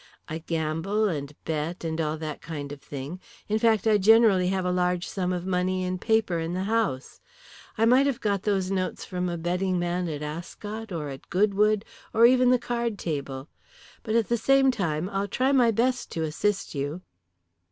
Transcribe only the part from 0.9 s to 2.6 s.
and bet, and all that